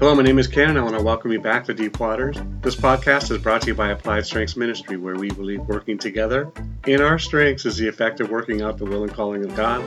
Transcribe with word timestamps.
Hello, 0.00 0.16
my 0.16 0.22
name 0.24 0.40
is 0.40 0.48
Ken, 0.48 0.70
and 0.70 0.78
I 0.78 0.82
want 0.82 0.98
to 0.98 1.02
welcome 1.02 1.30
you 1.30 1.40
back 1.40 1.64
to 1.66 1.74
Deep 1.74 2.00
Waters. 2.00 2.36
This 2.60 2.74
podcast 2.74 3.30
is 3.30 3.38
brought 3.38 3.62
to 3.62 3.68
you 3.68 3.74
by 3.76 3.90
Applied 3.90 4.26
Strengths 4.26 4.56
Ministry, 4.56 4.96
where 4.96 5.14
we 5.14 5.30
believe 5.30 5.60
working 5.60 5.96
together 5.96 6.50
in 6.88 7.00
our 7.00 7.20
strengths 7.20 7.66
is 7.66 7.76
the 7.76 7.86
effect 7.86 8.18
of 8.18 8.30
working 8.30 8.62
out 8.62 8.78
the 8.78 8.84
will 8.84 9.04
and 9.04 9.14
calling 9.14 9.44
of 9.44 9.54
God 9.54 9.84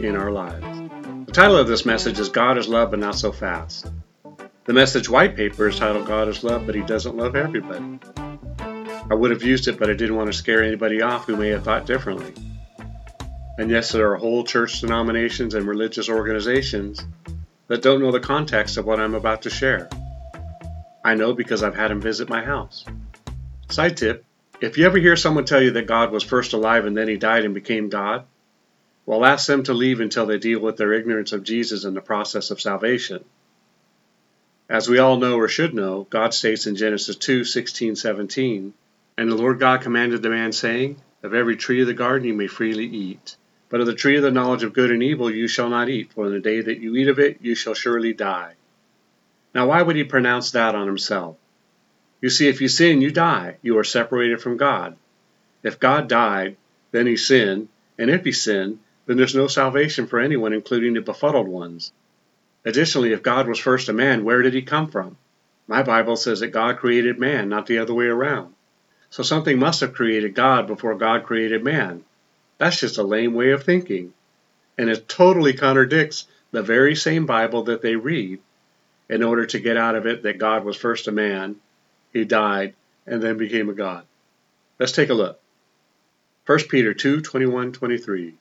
in 0.00 0.16
our 0.16 0.32
lives. 0.32 0.66
The 1.26 1.32
title 1.32 1.56
of 1.56 1.68
this 1.68 1.86
message 1.86 2.18
is 2.18 2.28
God 2.28 2.58
is 2.58 2.66
Love, 2.66 2.90
but 2.90 2.98
Not 2.98 3.14
So 3.14 3.30
Fast. 3.30 3.86
The 4.64 4.72
message 4.72 5.08
white 5.08 5.36
paper 5.36 5.68
is 5.68 5.78
titled 5.78 6.08
God 6.08 6.26
is 6.26 6.42
Love, 6.42 6.66
but 6.66 6.74
He 6.74 6.82
Doesn't 6.82 7.16
Love 7.16 7.36
Everybody. 7.36 8.00
I 8.18 9.14
would 9.14 9.30
have 9.30 9.44
used 9.44 9.68
it, 9.68 9.78
but 9.78 9.88
I 9.88 9.94
didn't 9.94 10.16
want 10.16 10.26
to 10.26 10.36
scare 10.36 10.64
anybody 10.64 11.02
off 11.02 11.26
who 11.26 11.36
may 11.36 11.50
have 11.50 11.62
thought 11.62 11.86
differently. 11.86 12.34
And 13.58 13.70
yes, 13.70 13.90
there 13.90 14.12
are 14.12 14.16
whole 14.16 14.44
church 14.44 14.80
denominations 14.80 15.54
and 15.54 15.66
religious 15.66 16.08
organizations 16.08 17.04
that 17.66 17.82
don't 17.82 18.00
know 18.00 18.12
the 18.12 18.20
context 18.20 18.76
of 18.76 18.86
what 18.86 19.00
I'm 19.00 19.14
about 19.14 19.42
to 19.42 19.50
share. 19.50 19.88
I 21.04 21.14
know 21.14 21.34
because 21.34 21.62
I've 21.62 21.74
had 21.74 21.90
them 21.90 22.00
visit 22.00 22.28
my 22.28 22.44
house. 22.44 22.84
Side 23.68 23.96
tip 23.96 24.24
if 24.60 24.76
you 24.76 24.86
ever 24.86 24.98
hear 24.98 25.16
someone 25.16 25.44
tell 25.44 25.62
you 25.62 25.72
that 25.72 25.86
God 25.86 26.10
was 26.10 26.24
first 26.24 26.52
alive 26.52 26.84
and 26.84 26.96
then 26.96 27.08
he 27.08 27.16
died 27.16 27.44
and 27.44 27.54
became 27.54 27.88
God, 27.88 28.24
well, 29.06 29.24
ask 29.24 29.46
them 29.46 29.62
to 29.64 29.74
leave 29.74 30.00
until 30.00 30.26
they 30.26 30.38
deal 30.38 30.60
with 30.60 30.76
their 30.76 30.92
ignorance 30.92 31.32
of 31.32 31.44
Jesus 31.44 31.84
and 31.84 31.96
the 31.96 32.00
process 32.00 32.50
of 32.50 32.60
salvation. 32.60 33.24
As 34.68 34.88
we 34.88 34.98
all 34.98 35.16
know 35.16 35.36
or 35.36 35.48
should 35.48 35.74
know, 35.74 36.06
God 36.10 36.34
states 36.34 36.66
in 36.66 36.76
Genesis 36.76 37.16
2 37.16 37.44
16, 37.44 37.96
17, 37.96 38.74
And 39.16 39.30
the 39.30 39.36
Lord 39.36 39.60
God 39.60 39.80
commanded 39.80 40.22
the 40.22 40.28
man, 40.28 40.52
saying, 40.52 41.00
Of 41.22 41.34
every 41.34 41.56
tree 41.56 41.80
of 41.80 41.86
the 41.86 41.94
garden 41.94 42.28
you 42.28 42.34
may 42.34 42.48
freely 42.48 42.84
eat. 42.84 43.36
But 43.68 43.80
of 43.80 43.86
the 43.86 43.94
tree 43.94 44.16
of 44.16 44.22
the 44.22 44.30
knowledge 44.30 44.62
of 44.62 44.72
good 44.72 44.90
and 44.90 45.02
evil 45.02 45.30
you 45.30 45.46
shall 45.48 45.68
not 45.68 45.88
eat, 45.88 46.12
for 46.12 46.26
in 46.26 46.32
the 46.32 46.40
day 46.40 46.60
that 46.60 46.80
you 46.80 46.96
eat 46.96 47.08
of 47.08 47.18
it 47.18 47.38
you 47.40 47.54
shall 47.54 47.74
surely 47.74 48.12
die. 48.12 48.54
Now, 49.54 49.66
why 49.68 49.82
would 49.82 49.96
he 49.96 50.04
pronounce 50.04 50.50
that 50.52 50.74
on 50.74 50.86
himself? 50.86 51.36
You 52.20 52.30
see, 52.30 52.48
if 52.48 52.60
you 52.60 52.68
sin, 52.68 53.00
you 53.00 53.10
die. 53.10 53.56
You 53.62 53.78
are 53.78 53.84
separated 53.84 54.40
from 54.40 54.56
God. 54.56 54.96
If 55.62 55.80
God 55.80 56.08
died, 56.08 56.56
then 56.92 57.06
he 57.06 57.16
sinned, 57.16 57.68
and 57.98 58.10
if 58.10 58.24
he 58.24 58.32
sinned, 58.32 58.78
then 59.06 59.16
there's 59.16 59.34
no 59.34 59.46
salvation 59.46 60.06
for 60.06 60.20
anyone, 60.20 60.52
including 60.52 60.94
the 60.94 61.00
befuddled 61.00 61.48
ones. 61.48 61.92
Additionally, 62.64 63.12
if 63.12 63.22
God 63.22 63.48
was 63.48 63.58
first 63.58 63.88
a 63.88 63.92
man, 63.92 64.24
where 64.24 64.42
did 64.42 64.54
he 64.54 64.62
come 64.62 64.88
from? 64.88 65.16
My 65.66 65.82
Bible 65.82 66.16
says 66.16 66.40
that 66.40 66.48
God 66.48 66.78
created 66.78 67.18
man, 67.18 67.48
not 67.48 67.66
the 67.66 67.78
other 67.78 67.94
way 67.94 68.06
around. 68.06 68.54
So 69.10 69.22
something 69.22 69.58
must 69.58 69.80
have 69.80 69.94
created 69.94 70.34
God 70.34 70.66
before 70.66 70.94
God 70.94 71.24
created 71.24 71.64
man. 71.64 72.04
That's 72.58 72.80
just 72.80 72.98
a 72.98 73.04
lame 73.04 73.34
way 73.34 73.52
of 73.52 73.62
thinking. 73.62 74.12
And 74.76 74.90
it 74.90 75.08
totally 75.08 75.54
contradicts 75.54 76.26
the 76.50 76.62
very 76.62 76.94
same 76.94 77.26
Bible 77.26 77.64
that 77.64 77.82
they 77.82 77.96
read 77.96 78.40
in 79.08 79.22
order 79.22 79.46
to 79.46 79.60
get 79.60 79.76
out 79.76 79.94
of 79.94 80.06
it 80.06 80.24
that 80.24 80.38
God 80.38 80.64
was 80.64 80.76
first 80.76 81.08
a 81.08 81.12
man, 81.12 81.56
he 82.12 82.24
died, 82.24 82.74
and 83.06 83.22
then 83.22 83.38
became 83.38 83.68
a 83.68 83.74
God. 83.74 84.04
Let's 84.78 84.92
take 84.92 85.08
a 85.08 85.14
look. 85.14 85.40
1 86.46 86.58
Peter 86.68 86.94
2 86.94 87.20
21 87.20 87.72
23. 87.72 88.34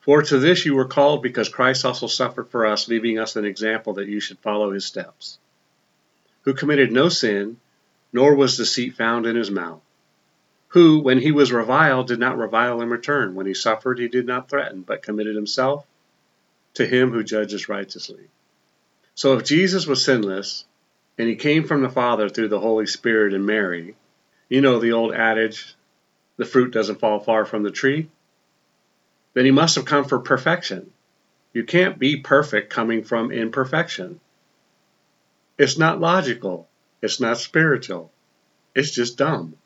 For 0.00 0.22
to 0.22 0.38
this 0.38 0.64
you 0.64 0.74
were 0.74 0.86
called 0.86 1.22
because 1.22 1.48
Christ 1.48 1.84
also 1.84 2.06
suffered 2.06 2.48
for 2.48 2.66
us, 2.66 2.88
leaving 2.88 3.18
us 3.18 3.36
an 3.36 3.44
example 3.44 3.94
that 3.94 4.08
you 4.08 4.20
should 4.20 4.38
follow 4.38 4.72
his 4.72 4.84
steps. 4.84 5.38
Who 6.42 6.54
committed 6.54 6.90
no 6.90 7.08
sin, 7.08 7.58
nor 8.12 8.34
was 8.34 8.56
deceit 8.56 8.94
found 8.94 9.26
in 9.26 9.36
his 9.36 9.50
mouth 9.50 9.82
who, 10.70 11.00
when 11.00 11.18
he 11.18 11.32
was 11.32 11.52
reviled, 11.52 12.06
did 12.06 12.20
not 12.20 12.38
revile 12.38 12.80
in 12.80 12.90
return. 12.90 13.34
When 13.34 13.46
he 13.46 13.54
suffered, 13.54 13.98
he 13.98 14.08
did 14.08 14.26
not 14.26 14.48
threaten, 14.48 14.82
but 14.82 15.02
committed 15.02 15.34
himself 15.34 15.84
to 16.74 16.86
him 16.86 17.10
who 17.10 17.24
judges 17.24 17.68
righteously. 17.68 18.28
So 19.14 19.36
if 19.36 19.44
Jesus 19.44 19.86
was 19.86 20.04
sinless, 20.04 20.64
and 21.18 21.28
he 21.28 21.36
came 21.36 21.64
from 21.64 21.82
the 21.82 21.88
Father 21.88 22.28
through 22.28 22.48
the 22.48 22.60
Holy 22.60 22.86
Spirit 22.86 23.34
and 23.34 23.44
Mary, 23.44 23.96
you 24.48 24.60
know 24.60 24.78
the 24.78 24.92
old 24.92 25.12
adage, 25.12 25.74
the 26.36 26.44
fruit 26.44 26.72
doesn't 26.72 27.00
fall 27.00 27.18
far 27.18 27.44
from 27.44 27.62
the 27.62 27.70
tree, 27.70 28.08
then 29.34 29.44
he 29.44 29.50
must 29.50 29.74
have 29.74 29.84
come 29.84 30.04
for 30.04 30.20
perfection. 30.20 30.92
You 31.52 31.64
can't 31.64 31.98
be 31.98 32.16
perfect 32.16 32.72
coming 32.72 33.02
from 33.02 33.32
imperfection. 33.32 34.20
It's 35.58 35.76
not 35.76 36.00
logical. 36.00 36.68
It's 37.02 37.20
not 37.20 37.38
spiritual. 37.38 38.12
It's 38.74 38.92
just 38.92 39.18
dumb. 39.18 39.56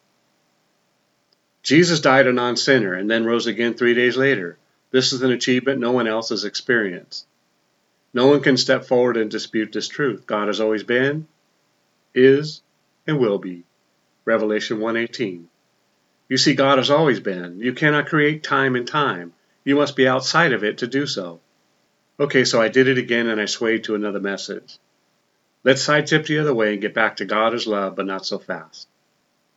Jesus 1.65 2.01
died 2.01 2.27
a 2.27 2.33
non 2.33 2.57
sinner 2.57 2.93
and 2.93 3.11
then 3.11 3.25
rose 3.25 3.47
again 3.47 3.73
three 3.73 3.95
days 3.95 4.19
later. 4.19 4.59
This 4.91 5.15
is 5.15 5.23
an 5.23 5.33
achievement 5.33 5.81
no 5.81 5.93
one 5.93 6.07
else 6.07 6.29
has 6.29 6.45
experienced. 6.45 7.27
No 8.13 8.27
one 8.27 8.43
can 8.43 8.59
step 8.59 8.85
forward 8.85 9.17
and 9.17 9.31
dispute 9.31 9.73
this 9.73 9.89
truth. 9.89 10.27
God 10.27 10.49
has 10.49 10.61
always 10.61 10.83
been, 10.83 11.27
is, 12.15 12.61
and 13.07 13.19
will 13.19 13.39
be. 13.39 13.65
Revelation 14.27 14.79
1:18. 14.79 15.47
You 16.29 16.37
see 16.37 16.55
God 16.55 16.77
has 16.77 16.91
always 16.91 17.21
been. 17.21 17.59
You 17.61 17.73
cannot 17.73 18.09
create 18.09 18.43
time 18.43 18.77
and 18.77 18.87
time. 18.87 19.33
You 19.65 19.77
must 19.77 19.97
be 19.97 20.07
outside 20.07 20.53
of 20.53 20.65
it 20.65 20.79
to 20.79 20.87
do 20.87 21.07
so. 21.07 21.41
Okay, 22.21 22.45
so 22.45 22.61
I 22.61 22.69
did 22.69 22.89
it 22.89 22.99
again 22.99 23.27
and 23.27 23.41
I 23.41 23.47
swayed 23.47 23.85
to 23.85 23.95
another 23.95 24.21
message. 24.21 24.79
Let's 25.65 25.83
side 25.83 26.07
tip 26.07 26.27
the 26.27 26.39
other 26.41 26.55
way 26.55 26.75
and 26.75 26.83
get 26.83 26.93
back 26.93 27.17
to 27.17 27.25
God 27.25 27.55
as 27.55 27.67
love, 27.67 27.97
but 27.97 28.07
not 28.07 28.27
so 28.27 28.39
fast. 28.39 28.87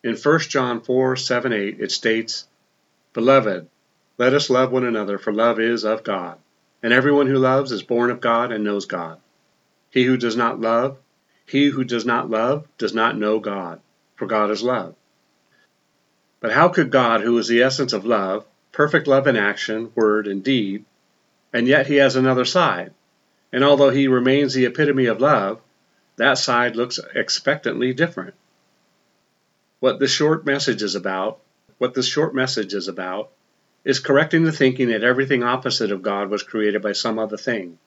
In 0.04 0.16
1 0.16 0.40
John 0.42 0.82
4 0.82 1.16
7 1.16 1.54
8, 1.54 1.80
it 1.80 1.92
states, 1.92 2.48
Beloved, 3.14 3.68
let 4.20 4.34
us 4.34 4.50
love 4.50 4.72
one 4.72 4.86
another, 4.86 5.18
for 5.18 5.34
love 5.34 5.60
is 5.60 5.84
of 5.84 6.04
God. 6.04 6.38
And 6.84 6.94
everyone 6.94 7.28
who 7.28 7.40
loves 7.40 7.72
is 7.72 7.82
born 7.82 8.12
of 8.12 8.22
God 8.22 8.52
and 8.52 8.64
knows 8.64 8.86
God. 8.86 9.20
He 9.90 10.04
who 10.04 10.18
does 10.18 10.36
not 10.36 10.62
love, 10.62 10.98
he 11.48 11.70
who 11.70 11.84
does 11.84 12.06
not 12.06 12.30
love 12.30 12.68
does 12.78 12.94
not 12.94 13.18
know 13.18 13.40
God, 13.40 13.80
for 14.16 14.28
God 14.28 14.52
is 14.52 14.62
love. 14.62 14.94
But 16.40 16.52
how 16.52 16.70
could 16.70 16.92
God, 16.92 17.22
who 17.22 17.38
is 17.40 17.48
the 17.48 17.64
essence 17.64 17.94
of 17.94 18.06
love, 18.06 18.46
perfect 18.72 19.08
love 19.08 19.26
in 19.26 19.36
action, 19.36 19.92
word, 19.96 20.28
and 20.28 20.44
deed, 20.44 20.86
and 21.52 21.68
yet 21.68 21.88
he 21.88 21.96
has 21.96 22.16
another 22.16 22.46
side? 22.46 22.94
And 23.52 23.64
although 23.64 23.90
he 23.90 24.08
remains 24.08 24.54
the 24.54 24.66
epitome 24.66 25.08
of 25.08 25.22
love, 25.22 25.60
that 26.18 26.38
side 26.38 26.76
looks 26.76 27.00
expectantly 27.16 27.94
different. 27.94 28.36
What 29.80 30.00
this 30.00 30.12
short 30.12 30.46
message 30.46 30.82
is 30.82 30.96
about, 30.96 31.40
what 31.78 31.94
this 31.94 32.08
short 32.08 32.34
message 32.34 32.74
is 32.74 32.88
about, 32.88 33.30
is 33.86 34.00
correcting 34.00 34.44
the 34.44 34.52
thinking 34.52 34.90
that 34.90 35.04
everything 35.04 35.44
opposite 35.44 35.92
of 35.92 36.02
God 36.02 36.30
was 36.30 36.42
created 36.42 36.82
by 36.82 36.94
some 36.94 37.20
other 37.20 37.38
thing. 37.38 37.78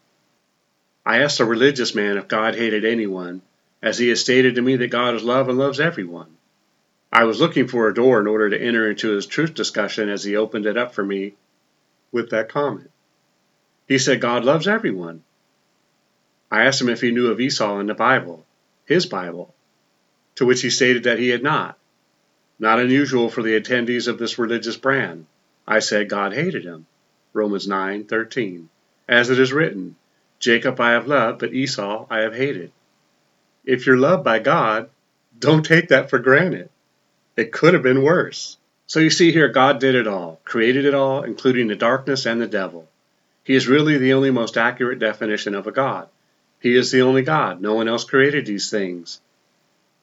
I 1.05 1.23
asked 1.23 1.41
a 1.41 1.45
religious 1.45 1.95
man 1.95 2.17
if 2.17 2.29
God 2.29 2.55
hated 2.55 2.85
anyone, 2.85 3.43
as 3.83 3.99
he 3.99 4.09
has 4.11 4.21
stated 4.21 4.55
to 4.55 4.63
me 4.63 4.77
that 4.77 4.89
God 4.89 5.17
is 5.17 5.25
love 5.25 5.49
and 5.49 5.59
loves 5.59 5.81
everyone. 5.81 6.37
I 7.13 7.25
was 7.25 7.41
looking 7.41 7.67
for 7.67 7.89
a 7.89 7.95
door 7.95 8.21
in 8.21 8.29
order 8.29 8.51
to 8.51 8.61
enter 8.61 8.89
into 8.89 9.11
his 9.11 9.27
truth 9.27 9.55
discussion 9.55 10.09
as 10.09 10.23
he 10.23 10.37
opened 10.37 10.67
it 10.67 10.77
up 10.77 10.95
for 10.95 11.05
me 11.05 11.35
with 12.13 12.31
that 12.31 12.49
comment. 12.51 12.91
He 13.89 13.99
said 13.99 14.21
God 14.21 14.45
loves 14.45 14.69
everyone. 14.69 15.25
I 16.53 16.67
asked 16.67 16.81
him 16.81 16.89
if 16.89 17.01
he 17.01 17.11
knew 17.11 17.33
of 17.33 17.41
Esau 17.41 17.81
in 17.81 17.89
the 17.89 17.95
Bible, 17.95 18.47
his 18.85 19.07
Bible, 19.07 19.53
to 20.37 20.47
which 20.47 20.63
he 20.63 20.71
stated 20.71 21.03
that 21.03 21.19
he 21.19 21.31
had 21.31 21.43
not. 21.43 21.77
Not 22.61 22.79
unusual 22.79 23.31
for 23.31 23.43
the 23.43 23.59
attendees 23.59 24.07
of 24.07 24.19
this 24.19 24.39
religious 24.39 24.77
brand. 24.77 25.25
I 25.67 25.79
said 25.79 26.11
God 26.11 26.35
hated 26.35 26.63
him. 26.63 26.87
Romans 27.33 27.67
9:13. 27.67 28.69
As 29.09 29.31
it 29.31 29.41
is 29.41 29.53
written, 29.53 29.97
Jacob 30.39 30.79
I 30.79 30.91
have 30.91 31.09
loved, 31.09 31.39
but 31.39 31.55
Esau 31.55 32.07
I 32.11 32.19
have 32.19 32.35
hated. 32.35 32.71
If 33.65 33.87
you're 33.87 33.97
loved 33.97 34.25
by 34.25 34.41
God, 34.41 34.91
don't 35.39 35.65
take 35.65 35.89
that 35.89 36.11
for 36.11 36.19
granted. 36.19 36.69
It 37.35 37.51
could 37.51 37.73
have 37.73 37.83
been 37.83 38.03
worse. 38.03 38.59
So 38.87 39.01
you 39.01 39.09
see 39.09 39.33
here, 39.33 39.49
God 39.49 39.81
did 39.81 39.95
it 39.95 40.07
all, 40.07 40.41
created 40.45 40.85
it 40.85 40.93
all, 40.95 41.23
including 41.23 41.69
the 41.69 41.77
darkness 41.77 42.27
and 42.27 42.43
the 42.43 42.47
devil. 42.47 42.89
He 43.43 43.55
is 43.55 43.69
really 43.69 43.97
the 43.97 44.13
only 44.13 44.31
most 44.31 44.59
accurate 44.59 44.99
definition 44.99 45.55
of 45.55 45.67
a 45.67 45.73
God. 45.73 46.09
He 46.61 46.77
is 46.77 46.91
the 46.91 47.03
only 47.03 47.23
God. 47.23 47.63
No 47.63 47.75
one 47.75 47.89
else 47.89 48.05
created 48.05 48.45
these 48.45 48.69
things. 48.69 49.21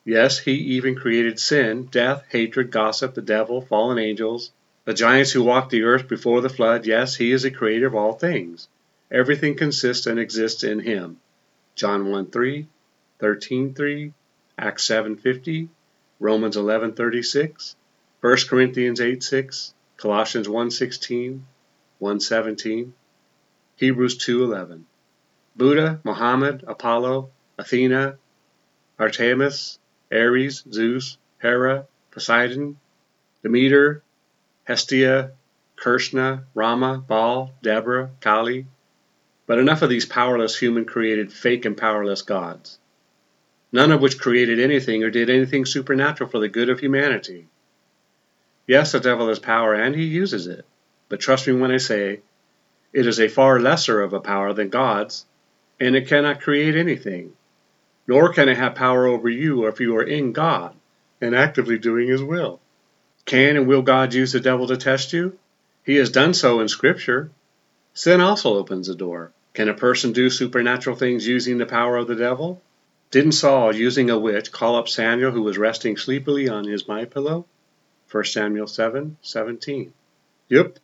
Yes, 0.08 0.40
he 0.40 0.54
even 0.54 0.96
created 0.96 1.38
sin, 1.38 1.90
death, 1.92 2.24
hatred, 2.30 2.72
gossip, 2.72 3.14
the 3.14 3.22
devil, 3.22 3.60
fallen 3.60 4.00
angels, 4.00 4.54
the 4.86 4.94
giants 4.94 5.34
who 5.34 5.44
walked 5.44 5.70
the 5.70 5.84
earth 5.84 6.08
before 6.08 6.40
the 6.40 6.48
flood. 6.48 6.86
Yes, 6.86 7.18
he 7.18 7.34
is 7.34 7.44
the 7.44 7.52
creator 7.52 7.88
of 7.88 7.94
all 7.94 8.14
things. 8.14 8.70
Everything 9.12 9.58
consists 9.58 10.06
and 10.06 10.18
exists 10.18 10.64
in 10.64 10.80
him. 10.80 11.20
John 11.76 12.10
1 12.10 12.28
3, 12.28 12.68
13 13.20 13.74
3, 13.74 14.14
Acts 14.58 14.86
7 14.86 15.18
50, 15.18 15.68
Romans 16.22 16.56
11 16.56 16.94
36, 16.94 17.76
1 18.22 18.38
Corinthians 18.48 19.02
8 19.02 19.22
6, 19.22 19.74
Colossians 19.98 20.48
1 20.48 20.72
16, 20.72 21.46
1 22.00 22.20
17, 22.22 22.94
Hebrews 23.76 24.18
2 24.20 24.46
11. 24.46 24.86
Buddha, 25.58 26.00
Muhammad, 26.06 26.64
Apollo, 26.66 27.30
Athena, 27.58 28.18
Artemis, 28.98 29.80
Ares, 30.12 30.64
Zeus, 30.72 31.18
Hera, 31.40 31.86
Poseidon, 32.12 32.78
Demeter, 33.44 34.04
Hestia, 34.64 35.32
Krishna, 35.76 36.46
Rama, 36.54 37.04
Baal, 37.08 37.54
Deborah, 37.62 38.12
Kali, 38.20 38.66
But 39.46 39.60
enough 39.60 39.82
of 39.82 39.90
these 39.90 40.06
powerless 40.06 40.58
human 40.58 40.86
created 40.86 41.32
fake 41.32 41.66
and 41.66 41.78
powerless 41.78 42.22
gods, 42.22 42.80
none 43.72 43.92
of 43.92 44.02
which 44.02 44.20
created 44.20 44.60
anything 44.60 45.04
or 45.04 45.10
did 45.10 45.30
anything 45.30 45.66
supernatural 45.66 46.30
for 46.30 46.40
the 46.40 46.50
good 46.50 46.70
of 46.70 46.80
humanity. 46.80 47.48
Yes, 48.66 48.92
the 48.92 49.00
devil 49.00 49.30
has 49.30 49.40
power 49.40 49.74
and 49.74 49.96
he 49.96 50.04
uses 50.04 50.48
it, 50.48 50.66
but 51.10 51.20
trust 51.20 51.48
me 51.48 51.54
when 51.54 51.72
I 51.72 51.78
say 51.78 52.22
it 52.92 53.06
is 53.06 53.20
a 53.20 53.28
far 53.28 53.60
lesser 53.60 54.02
of 54.02 54.14
a 54.14 54.20
power 54.20 54.54
than 54.54 54.70
God's, 54.70 55.26
and 55.80 55.96
it 55.96 56.08
cannot 56.08 56.42
create 56.42 56.76
anything, 56.76 57.34
nor 58.08 58.34
can 58.34 58.50
it 58.50 58.58
have 58.58 58.76
power 58.76 59.06
over 59.06 59.30
you 59.30 59.68
if 59.68 59.80
you 59.80 59.96
are 59.98 60.04
in 60.04 60.32
God 60.32 60.74
and 61.22 61.36
actively 61.36 61.78
doing 61.78 62.08
His 62.08 62.24
will. 62.24 62.60
Can 63.26 63.58
and 63.58 63.68
will 63.68 63.82
God 63.82 64.14
use 64.14 64.32
the 64.32 64.40
devil 64.40 64.68
to 64.68 64.78
test 64.78 65.12
you? 65.12 65.38
He 65.84 65.98
has 65.98 66.10
done 66.10 66.34
so 66.34 66.62
in 66.62 66.70
Scripture. 66.70 67.30
Sin 67.94 68.22
also 68.22 68.56
opens 68.56 68.88
the 68.88 68.96
door. 68.96 69.32
Can 69.54 69.70
a 69.70 69.74
person 69.74 70.14
do 70.14 70.30
supernatural 70.30 70.96
things 70.96 71.28
using 71.28 71.58
the 71.58 71.66
power 71.66 71.98
of 71.98 72.08
the 72.08 72.16
devil? 72.16 72.62
Didn't 73.10 73.32
Saul, 73.34 73.74
using 73.74 74.10
a 74.10 74.20
witch, 74.20 74.52
call 74.52 74.76
up 74.76 74.88
Samuel 74.88 75.32
who 75.32 75.42
was 75.42 75.58
resting 75.58 75.98
sleepily 75.98 76.50
on 76.50 76.66
his 76.66 76.88
my 76.88 77.06
pillow? 77.06 77.46
1 78.12 78.24
Samuel 78.26 78.68
7 78.68 79.18
17. 79.22 79.94
Yep. 80.50 80.80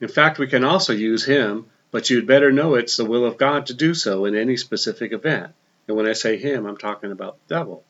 In 0.00 0.08
fact, 0.08 0.38
we 0.38 0.46
can 0.46 0.64
also 0.64 0.92
use 0.92 1.24
him, 1.24 1.66
but 1.90 2.08
you'd 2.08 2.26
better 2.26 2.52
know 2.52 2.74
it's 2.74 2.96
the 2.96 3.04
will 3.04 3.24
of 3.24 3.36
God 3.36 3.66
to 3.66 3.74
do 3.74 3.94
so 3.94 4.24
in 4.24 4.34
any 4.34 4.56
specific 4.56 5.12
event. 5.12 5.52
And 5.86 5.96
when 5.96 6.06
I 6.06 6.14
say 6.14 6.38
him, 6.38 6.66
I'm 6.66 6.78
talking 6.78 7.12
about 7.12 7.38
the 7.38 7.54
devil. 7.54 7.84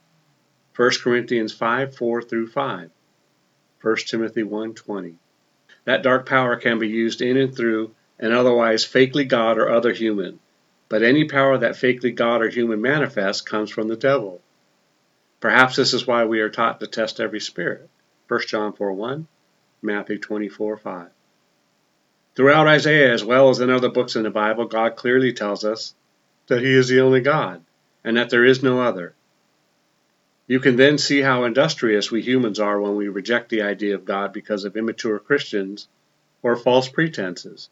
1 0.75 0.91
Corinthians 1.03 1.53
5 1.53 1.97
4 1.97 2.23
through 2.23 2.49
5. 2.49 2.91
1 3.81 3.97
Timothy 4.07 4.43
1 4.43 4.75
20. 4.75 5.15
That 5.85 6.03
dark 6.03 6.27
power 6.27 6.57
can 6.57 6.79
be 6.79 6.89
used 6.89 7.23
in 7.23 7.37
and 7.37 7.55
through 7.55 7.95
an 8.19 8.33
otherwise 8.33 8.85
fakely 8.85 9.29
God 9.29 9.59
or 9.59 9.69
other 9.69 9.93
human. 9.93 10.41
But 10.89 11.03
any 11.03 11.29
power 11.29 11.59
that 11.59 11.77
fakely 11.77 12.15
God 12.15 12.43
or 12.43 12.49
human 12.49 12.81
manifests 12.81 13.43
comes 13.43 13.71
from 13.71 13.87
the 13.87 13.97
devil. 13.97 14.41
Perhaps 15.39 15.77
this 15.77 15.95
is 15.95 16.07
why 16.07 16.25
we 16.25 16.41
are 16.41 16.51
taught 16.51 16.81
to 16.81 16.87
test 16.87 17.21
every 17.21 17.41
spirit. 17.41 17.89
1 18.27 18.41
John 18.49 18.73
4 18.73 18.93
1, 18.93 19.29
Matthew 19.83 20.19
24 20.19 20.79
5. 20.79 21.11
Throughout 22.35 22.67
Isaiah, 22.67 23.13
as 23.13 23.23
well 23.23 23.51
as 23.51 23.61
in 23.61 23.71
other 23.71 23.91
books 23.91 24.17
in 24.17 24.25
the 24.25 24.31
Bible, 24.31 24.65
God 24.65 24.97
clearly 24.97 25.33
tells 25.33 25.65
us 25.65 25.95
that 26.49 26.63
He 26.63 26.75
is 26.75 26.89
the 26.89 27.01
only 27.01 27.21
God 27.21 27.63
and 28.05 28.17
that 28.17 28.31
there 28.31 28.45
is 28.45 28.63
no 28.63 28.81
other. 28.81 29.15
You 30.47 30.61
can 30.61 30.77
then 30.77 30.99
see 30.99 31.23
how 31.23 31.45
industrious 31.45 32.11
we 32.11 32.21
humans 32.21 32.61
are 32.61 32.79
when 32.79 32.97
we 32.97 33.09
reject 33.09 33.49
the 33.49 33.63
idea 33.63 33.95
of 33.95 34.05
God 34.05 34.33
because 34.33 34.65
of 34.65 34.77
immature 34.77 35.19
Christians 35.19 35.89
or 36.43 36.55
false 36.55 36.89
pretenses. 36.89 37.71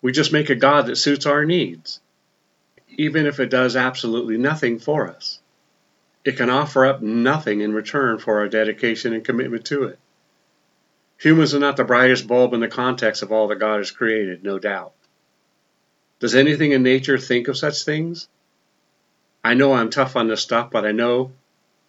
We 0.00 0.12
just 0.12 0.32
make 0.32 0.48
a 0.48 0.54
God 0.54 0.86
that 0.86 0.96
suits 0.96 1.26
our 1.26 1.44
needs, 1.44 2.00
even 2.88 3.26
if 3.26 3.40
it 3.40 3.50
does 3.50 3.76
absolutely 3.76 4.38
nothing 4.38 4.78
for 4.78 5.08
us. 5.08 5.40
It 6.24 6.38
can 6.38 6.48
offer 6.48 6.86
up 6.86 7.02
nothing 7.02 7.60
in 7.60 7.74
return 7.74 8.18
for 8.18 8.38
our 8.38 8.48
dedication 8.48 9.12
and 9.12 9.24
commitment 9.24 9.66
to 9.66 9.84
it. 9.84 9.98
Humans 11.18 11.54
are 11.54 11.60
not 11.60 11.76
the 11.76 11.84
brightest 11.84 12.26
bulb 12.26 12.54
in 12.54 12.60
the 12.60 12.68
context 12.68 13.22
of 13.22 13.30
all 13.30 13.48
that 13.48 13.58
God 13.58 13.78
has 13.78 13.90
created, 13.90 14.42
no 14.42 14.58
doubt. 14.58 14.92
Does 16.20 16.34
anything 16.34 16.72
in 16.72 16.82
nature 16.82 17.18
think 17.18 17.48
of 17.48 17.58
such 17.58 17.84
things? 17.84 18.28
I 19.46 19.52
know 19.52 19.74
I'm 19.74 19.90
tough 19.90 20.16
on 20.16 20.28
this 20.28 20.40
stuff, 20.40 20.70
but 20.70 20.86
I 20.86 20.92
know, 20.92 21.32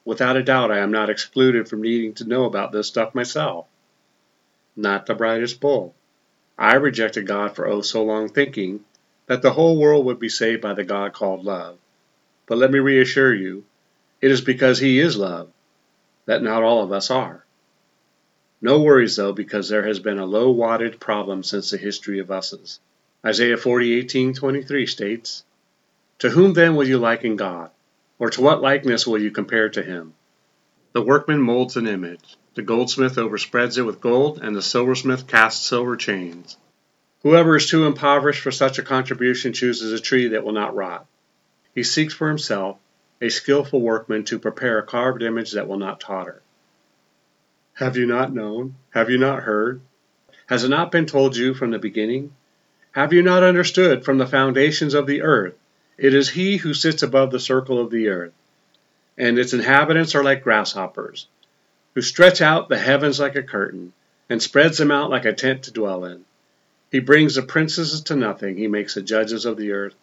without 0.04 0.36
a 0.36 0.44
doubt, 0.44 0.72
I 0.72 0.80
am 0.80 0.92
not 0.92 1.10
excluded 1.10 1.70
from 1.70 1.82
needing 1.82 2.14
to 2.16 2.28
know 2.28 2.44
about 2.44 2.74
this 2.74 2.88
stuff 2.88 3.16
myself. 3.16 3.66
Not 4.76 5.06
the 5.06 5.16
brightest 5.16 5.62
bulb. 5.62 5.94
I 6.58 6.76
rejected 6.76 7.28
God 7.28 7.56
for 7.56 7.66
oh 7.66 7.80
so 7.80 8.04
long, 8.04 8.28
thinking 8.28 8.84
that 9.28 9.42
the 9.42 9.54
whole 9.54 9.80
world 9.80 10.06
would 10.06 10.20
be 10.20 10.28
saved 10.28 10.62
by 10.62 10.74
the 10.74 10.84
God 10.84 11.14
called 11.14 11.46
love. 11.46 11.78
But 12.46 12.58
let 12.58 12.72
me 12.72 12.80
reassure 12.80 13.34
you, 13.34 13.64
it 14.20 14.32
is 14.32 14.42
because 14.42 14.80
He 14.80 15.00
is 15.00 15.16
love 15.16 15.50
that 16.26 16.44
not 16.44 16.62
all 16.62 16.84
of 16.84 16.92
us 16.92 17.10
are. 17.10 17.46
No 18.62 18.82
worries 18.82 19.16
though, 19.16 19.32
because 19.32 19.70
there 19.70 19.88
has 19.88 20.00
been 20.00 20.20
a 20.20 20.26
low 20.26 20.54
wattage 20.54 21.00
problem 21.00 21.42
since 21.42 21.70
the 21.70 21.78
history 21.78 22.20
of 22.20 22.32
us's. 22.32 22.80
Isaiah 23.26 23.58
40:18-23 23.58 24.90
states, 24.90 25.44
To 26.20 26.30
whom 26.30 26.54
then 26.54 26.76
will 26.76 26.88
you 26.88 26.98
liken 26.98 27.36
God? 27.36 27.72
Or 28.20 28.30
to 28.30 28.42
what 28.42 28.62
likeness 28.62 29.06
will 29.06 29.22
you 29.22 29.32
compare 29.32 29.70
to 29.70 29.84
him? 29.84 30.14
The 30.94 31.02
workman 31.02 31.42
molds 31.42 31.76
an 31.76 31.88
image. 31.88 32.38
The 32.54 32.62
goldsmith 32.62 33.18
overspreads 33.18 33.78
it 33.78 33.82
with 33.82 34.00
gold, 34.00 34.40
and 34.42 34.56
the 34.56 34.62
silversmith 34.62 35.28
casts 35.28 35.68
silver 35.68 35.98
chains. 35.98 36.56
Whoever 37.24 37.58
is 37.58 37.70
too 37.70 37.86
impoverished 37.86 38.42
for 38.42 38.52
such 38.52 38.80
a 38.80 38.84
contribution 38.84 39.52
chooses 39.52 39.92
a 39.92 40.02
tree 40.02 40.30
that 40.30 40.46
will 40.46 40.54
not 40.54 40.76
rot. 40.76 41.06
He 41.74 41.84
seeks 41.84 42.14
for 42.14 42.30
himself 42.30 42.78
a 43.20 43.30
skilful 43.30 43.82
workman 43.82 44.24
to 44.26 44.40
prepare 44.40 44.80
a 44.80 44.84
carved 44.84 45.22
image 45.22 45.52
that 45.52 45.68
will 45.68 45.80
not 45.80 46.00
totter. 46.00 46.42
Have 47.74 47.98
you 47.98 48.06
not 48.06 48.34
known? 48.34 48.76
Have 48.92 49.10
you 49.10 49.18
not 49.18 49.44
heard? 49.44 49.82
Has 50.48 50.64
it 50.64 50.70
not 50.70 50.92
been 50.92 51.08
told 51.08 51.36
you 51.36 51.54
from 51.54 51.72
the 51.72 51.80
beginning? 51.80 52.34
Have 52.92 53.12
you 53.12 53.22
not 53.22 53.44
understood 53.44 54.06
from 54.06 54.18
the 54.18 54.28
foundations 54.28 54.94
of 54.94 55.08
the 55.08 55.22
earth? 55.22 55.56
It 55.98 56.14
is 56.14 56.30
he 56.30 56.58
who 56.58 56.74
sits 56.74 57.04
above 57.04 57.32
the 57.32 57.40
circle 57.40 57.80
of 57.80 57.90
the 57.90 58.10
earth, 58.10 58.34
and 59.18 59.40
its 59.40 59.54
inhabitants 59.54 60.16
are 60.16 60.24
like 60.24 60.44
grasshoppers 60.44 61.28
who 61.96 62.02
stretch 62.02 62.42
out 62.42 62.68
the 62.68 62.78
heavens 62.78 63.20
like 63.20 63.38
a 63.38 63.42
curtain, 63.42 63.94
and 64.30 64.44
spreads 64.44 64.78
them 64.78 64.92
out 64.92 65.10
like 65.10 65.24
a 65.24 65.32
tent 65.32 65.64
to 65.64 65.72
dwell 65.72 66.04
in. 66.04 66.26
He 66.92 67.00
brings 67.00 67.36
the 67.36 67.42
princes 67.42 68.02
to 68.02 68.16
nothing, 68.16 68.58
he 68.58 68.68
makes 68.68 68.94
the 68.94 69.02
judges 69.02 69.46
of 69.46 69.56
the 69.56 69.72
earth 69.72 69.96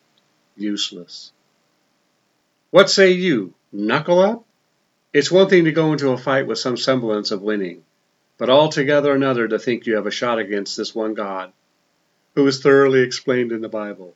useless. 0.57 1.33
What 2.71 2.89
say 2.89 3.13
you? 3.13 3.53
Knuckle 3.71 4.21
up? 4.21 4.45
It's 5.13 5.31
one 5.31 5.49
thing 5.49 5.65
to 5.67 5.73
go 5.73 5.93
into 5.93 6.13
a 6.13 6.19
fight 6.19 6.47
with 6.47 6.59
some 6.59 6.79
semblance 6.79 7.31
of 7.31 7.43
winning, 7.43 7.85
but 8.39 8.49
altogether 8.49 9.13
another 9.13 9.47
to 9.47 9.59
think 9.59 9.87
you 9.87 9.97
have 9.97 10.07
a 10.07 10.11
shot 10.11 10.39
against 10.39 10.79
this 10.79 10.95
one 10.95 11.13
God, 11.13 11.53
who 12.35 12.47
is 12.47 12.63
thoroughly 12.63 13.01
explained 13.01 13.53
in 13.53 13.61
the 13.61 13.69
Bible. 13.69 14.15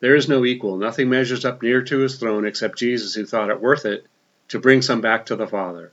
There 0.00 0.14
is 0.14 0.28
no 0.28 0.44
equal, 0.44 0.76
nothing 0.76 1.08
measures 1.08 1.44
up 1.44 1.62
near 1.62 1.82
to 1.82 1.98
his 1.98 2.16
throne 2.16 2.46
except 2.46 2.78
Jesus, 2.78 3.14
who 3.14 3.24
thought 3.24 3.50
it 3.50 3.60
worth 3.60 3.86
it 3.86 4.06
to 4.48 4.58
bring 4.58 4.82
some 4.82 5.00
back 5.00 5.26
to 5.26 5.36
the 5.36 5.46
Father. 5.46 5.92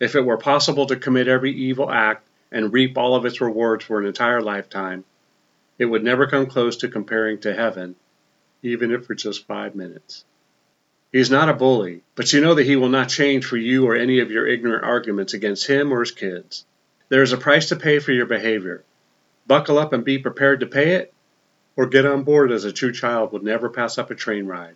If 0.00 0.14
it 0.14 0.24
were 0.24 0.36
possible 0.36 0.86
to 0.86 0.96
commit 0.96 1.28
every 1.28 1.52
evil 1.52 1.90
act 1.90 2.26
and 2.50 2.72
reap 2.72 2.98
all 2.98 3.14
of 3.14 3.24
its 3.24 3.40
rewards 3.40 3.84
for 3.84 4.00
an 4.00 4.06
entire 4.06 4.42
lifetime, 4.42 5.04
it 5.78 5.86
would 5.86 6.02
never 6.02 6.26
come 6.26 6.46
close 6.46 6.76
to 6.78 6.88
comparing 6.88 7.38
to 7.40 7.54
heaven, 7.54 7.94
even 8.62 8.90
if 8.90 9.06
for 9.06 9.14
just 9.14 9.46
five 9.46 9.74
minutes. 9.74 10.24
He 11.12 11.20
is 11.20 11.30
not 11.30 11.48
a 11.48 11.54
bully, 11.54 12.02
but 12.14 12.32
you 12.32 12.40
know 12.40 12.54
that 12.54 12.66
he 12.66 12.76
will 12.76 12.88
not 12.88 13.08
change 13.08 13.44
for 13.44 13.56
you 13.56 13.86
or 13.86 13.94
any 13.94 14.18
of 14.18 14.30
your 14.30 14.46
ignorant 14.46 14.84
arguments 14.84 15.34
against 15.34 15.66
him 15.66 15.92
or 15.92 16.00
his 16.00 16.10
kids. 16.10 16.64
There 17.08 17.22
is 17.22 17.32
a 17.32 17.38
price 17.38 17.68
to 17.68 17.76
pay 17.76 18.00
for 18.00 18.12
your 18.12 18.26
behavior. 18.26 18.84
Buckle 19.46 19.78
up 19.78 19.92
and 19.92 20.04
be 20.04 20.18
prepared 20.18 20.60
to 20.60 20.66
pay 20.66 20.96
it, 20.96 21.14
or 21.76 21.86
get 21.86 22.06
on 22.06 22.22
board 22.22 22.50
as 22.50 22.64
a 22.64 22.72
true 22.72 22.92
child 22.92 23.32
would 23.32 23.42
never 23.42 23.68
pass 23.68 23.98
up 23.98 24.10
a 24.10 24.14
train 24.14 24.46
ride. 24.46 24.74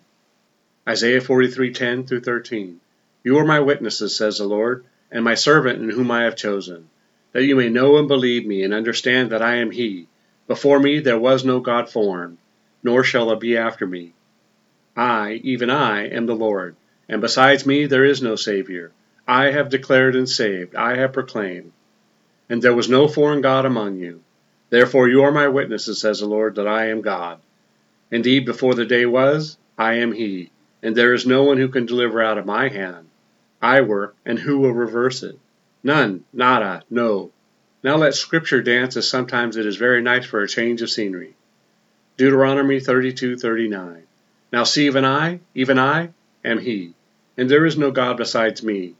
Isaiah 0.86 1.20
43:10 1.20 2.06
through 2.06 2.20
13. 2.20 2.80
You 3.24 3.38
are 3.38 3.44
my 3.44 3.60
witnesses, 3.60 4.14
says 4.14 4.38
the 4.38 4.44
Lord, 4.44 4.84
and 5.10 5.24
my 5.24 5.34
servant 5.34 5.82
in 5.82 5.90
whom 5.90 6.10
I 6.10 6.24
have 6.24 6.36
chosen, 6.36 6.88
that 7.32 7.44
you 7.44 7.56
may 7.56 7.68
know 7.68 7.96
and 7.96 8.06
believe 8.06 8.46
me, 8.46 8.62
and 8.62 8.74
understand 8.74 9.30
that 9.30 9.42
I 9.42 9.56
am 9.56 9.70
he. 9.70 10.08
Before 10.46 10.78
me 10.78 11.00
there 11.00 11.18
was 11.18 11.44
no 11.44 11.60
God 11.60 11.88
formed, 11.88 12.38
nor 12.82 13.02
shall 13.02 13.28
there 13.28 13.36
be 13.36 13.56
after 13.56 13.86
me. 13.86 14.12
I, 14.96 15.40
even 15.44 15.70
I, 15.70 16.08
am 16.08 16.26
the 16.26 16.34
Lord, 16.34 16.76
and 17.08 17.20
besides 17.20 17.66
me 17.66 17.86
there 17.86 18.04
is 18.04 18.22
no 18.22 18.36
Saviour. 18.36 18.90
I 19.26 19.52
have 19.52 19.68
declared 19.68 20.16
and 20.16 20.28
saved, 20.28 20.74
I 20.74 20.96
have 20.96 21.12
proclaimed. 21.12 21.72
And 22.48 22.60
there 22.60 22.74
was 22.74 22.88
no 22.88 23.06
foreign 23.06 23.42
God 23.42 23.64
among 23.64 23.98
you. 23.98 24.22
Therefore 24.70 25.08
you 25.08 25.22
are 25.22 25.32
my 25.32 25.48
witnesses, 25.48 26.00
says 26.00 26.20
the 26.20 26.26
Lord, 26.26 26.54
that 26.54 26.66
I 26.66 26.86
am 26.86 27.02
God. 27.02 27.40
Indeed, 28.10 28.46
before 28.46 28.74
the 28.74 28.86
day 28.86 29.04
was, 29.04 29.58
I 29.76 29.94
am 29.94 30.12
He, 30.12 30.50
and 30.82 30.96
there 30.96 31.12
is 31.12 31.26
no 31.26 31.42
one 31.42 31.58
who 31.58 31.68
can 31.68 31.86
deliver 31.86 32.22
out 32.22 32.38
of 32.38 32.46
my 32.46 32.68
hand. 32.68 33.08
I 33.60 33.82
work, 33.82 34.14
and 34.24 34.38
who 34.38 34.58
will 34.58 34.72
reverse 34.72 35.22
it? 35.22 35.38
None, 35.82 36.24
nada, 36.32 36.84
no. 36.88 37.32
Now 37.82 37.96
let 37.96 38.14
Scripture 38.14 38.62
dance 38.62 38.96
as 38.96 39.08
sometimes 39.08 39.56
it 39.56 39.66
is 39.66 39.76
very 39.76 40.02
nice 40.02 40.26
for 40.26 40.42
a 40.42 40.48
change 40.48 40.82
of 40.82 40.90
scenery. 40.90 41.34
Deuteronomy 42.16 42.80
32:39. 42.80 44.02
Now 44.52 44.64
see 44.64 44.86
even 44.86 45.04
I, 45.04 45.40
even 45.54 45.78
I, 45.78 46.10
am 46.44 46.58
He, 46.58 46.94
and 47.36 47.50
there 47.50 47.66
is 47.66 47.78
no 47.78 47.90
God 47.90 48.18
besides 48.18 48.62
me. 48.62 48.94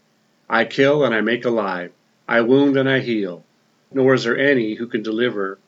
I 0.48 0.64
kill 0.64 1.04
and 1.04 1.14
I 1.14 1.20
make 1.20 1.44
alive, 1.44 1.92
I 2.26 2.40
wound 2.40 2.76
and 2.76 2.88
I 2.88 3.00
heal, 3.00 3.44
nor 3.92 4.14
is 4.14 4.25
there 4.25 4.38
any 4.38 4.75
who 4.75 4.87
can 4.87 5.02
deliver 5.02 5.59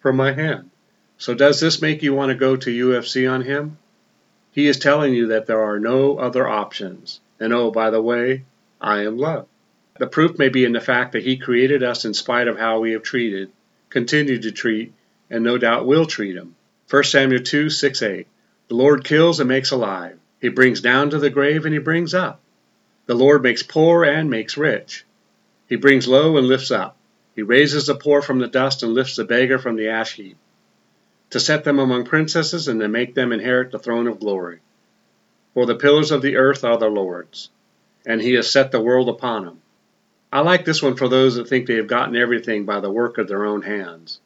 from 0.00 0.16
my 0.16 0.32
hand. 0.32 0.70
So 1.18 1.34
does 1.34 1.60
this 1.60 1.80
make 1.80 2.02
you 2.02 2.14
want 2.14 2.30
to 2.30 2.34
go 2.34 2.56
to 2.56 2.88
UFC 2.90 3.30
on 3.30 3.42
Him? 3.42 3.78
He 4.52 4.66
is 4.66 4.78
telling 4.78 5.14
you 5.14 5.28
that 5.28 5.46
there 5.46 5.62
are 5.62 5.80
no 5.80 6.18
other 6.18 6.48
options. 6.48 7.20
And 7.40 7.52
oh, 7.52 7.70
by 7.70 7.90
the 7.90 8.02
way, 8.02 8.44
I 8.80 9.04
am 9.04 9.18
love. 9.18 9.46
The 9.98 10.06
proof 10.06 10.38
may 10.38 10.48
be 10.48 10.64
in 10.64 10.72
the 10.72 10.80
fact 10.80 11.12
that 11.12 11.22
He 11.22 11.36
created 11.36 11.82
us 11.82 12.04
in 12.04 12.14
spite 12.14 12.48
of 12.48 12.58
how 12.58 12.80
we 12.80 12.92
have 12.92 13.02
treated, 13.02 13.50
continued 13.90 14.42
to 14.42 14.52
treat, 14.52 14.92
and 15.30 15.42
no 15.42 15.58
doubt 15.58 15.86
will 15.86 16.06
treat 16.06 16.36
Him. 16.36 16.56
1 16.90 17.04
Samuel 17.04 17.42
2 17.42 17.70
6 17.70 18.02
8. 18.02 18.26
The 18.68 18.74
Lord 18.74 19.04
kills 19.04 19.40
and 19.40 19.48
makes 19.48 19.70
alive. 19.70 20.18
He 20.40 20.48
brings 20.48 20.80
down 20.80 21.10
to 21.10 21.18
the 21.18 21.30
grave 21.30 21.64
and 21.64 21.72
he 21.72 21.78
brings 21.78 22.12
up. 22.12 22.40
The 23.06 23.14
Lord 23.14 23.42
makes 23.42 23.62
poor 23.62 24.04
and 24.04 24.28
makes 24.28 24.56
rich. 24.56 25.04
He 25.68 25.76
brings 25.76 26.06
low 26.06 26.36
and 26.36 26.46
lifts 26.46 26.70
up. 26.70 26.96
He 27.34 27.42
raises 27.42 27.86
the 27.86 27.94
poor 27.94 28.22
from 28.22 28.38
the 28.38 28.46
dust 28.46 28.82
and 28.82 28.94
lifts 28.94 29.16
the 29.16 29.24
beggar 29.24 29.58
from 29.58 29.76
the 29.76 29.88
ash 29.88 30.14
heap, 30.14 30.36
to 31.30 31.40
set 31.40 31.64
them 31.64 31.78
among 31.78 32.04
princesses 32.04 32.68
and 32.68 32.80
to 32.80 32.88
make 32.88 33.14
them 33.14 33.32
inherit 33.32 33.72
the 33.72 33.78
throne 33.78 34.06
of 34.06 34.20
glory. 34.20 34.60
For 35.52 35.66
the 35.66 35.74
pillars 35.74 36.10
of 36.10 36.22
the 36.22 36.36
earth 36.36 36.64
are 36.64 36.78
the 36.78 36.88
Lord's, 36.88 37.50
and 38.06 38.20
he 38.20 38.34
has 38.34 38.50
set 38.50 38.70
the 38.70 38.80
world 38.80 39.08
upon 39.08 39.44
them. 39.44 39.60
I 40.32 40.40
like 40.40 40.64
this 40.64 40.82
one 40.82 40.96
for 40.96 41.08
those 41.08 41.36
that 41.36 41.48
think 41.48 41.66
they 41.66 41.76
have 41.76 41.86
gotten 41.86 42.16
everything 42.16 42.64
by 42.64 42.80
the 42.80 42.90
work 42.90 43.18
of 43.18 43.28
their 43.28 43.44
own 43.44 43.62
hands. 43.62 44.20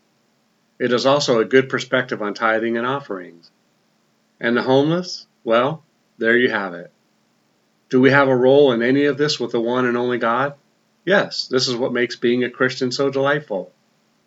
It 0.78 0.92
is 0.92 1.06
also 1.06 1.40
a 1.40 1.44
good 1.44 1.68
perspective 1.68 2.22
on 2.22 2.34
tithing 2.34 2.76
and 2.76 2.86
offerings. 2.86 3.50
And 4.40 4.56
the 4.56 4.62
homeless? 4.62 5.26
Well, 5.44 5.82
there 6.16 6.36
you 6.36 6.50
have 6.50 6.74
it. 6.74 6.90
Do 7.90 8.00
we 8.00 8.10
have 8.10 8.28
a 8.28 8.36
role 8.36 8.72
in 8.72 8.82
any 8.82 9.06
of 9.06 9.18
this 9.18 9.40
with 9.40 9.52
the 9.52 9.60
one 9.60 9.86
and 9.86 9.96
only 9.96 10.18
God? 10.18 10.54
Yes, 11.08 11.46
this 11.46 11.68
is 11.68 11.74
what 11.74 11.94
makes 11.94 12.16
being 12.16 12.44
a 12.44 12.50
Christian 12.50 12.92
so 12.92 13.08
delightful. 13.08 13.72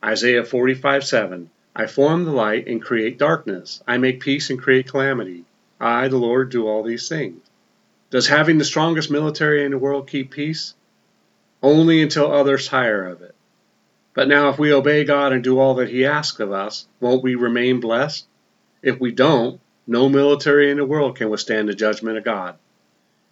Isaiah 0.04 0.44
45 0.44 1.04
7 1.04 1.52
I 1.76 1.86
form 1.86 2.26
the 2.26 2.32
light 2.32 2.68
and 2.68 2.82
create 2.82 3.20
darkness. 3.20 3.84
I 3.88 4.00
make 4.00 4.20
peace 4.20 4.50
and 4.50 4.60
create 4.60 4.88
calamity. 4.88 5.46
I, 5.80 6.08
the 6.08 6.18
Lord, 6.18 6.50
do 6.50 6.68
all 6.68 6.82
these 6.82 7.08
things. 7.08 7.40
Does 8.10 8.30
having 8.30 8.58
the 8.58 8.66
strongest 8.66 9.12
military 9.12 9.64
in 9.64 9.70
the 9.70 9.78
world 9.78 10.08
keep 10.08 10.32
peace? 10.32 10.74
Only 11.62 12.02
until 12.02 12.32
others 12.32 12.68
tire 12.68 13.06
of 13.06 13.22
it. 13.22 13.36
But 14.16 14.28
now, 14.28 14.50
if 14.50 14.58
we 14.58 14.74
obey 14.74 15.04
God 15.04 15.34
and 15.34 15.44
do 15.44 15.60
all 15.60 15.76
that 15.76 15.90
He 15.90 16.08
asks 16.08 16.40
of 16.40 16.52
us, 16.52 16.88
won't 17.00 17.22
we 17.22 17.36
remain 17.36 17.80
blessed? 17.80 18.26
If 18.82 19.00
we 19.00 19.12
don't, 19.12 19.62
no 19.86 20.10
military 20.10 20.72
in 20.72 20.78
the 20.78 20.86
world 20.86 21.16
can 21.16 21.30
withstand 21.30 21.70
the 21.70 21.76
judgment 21.76 22.18
of 22.18 22.24
God. 22.24 22.56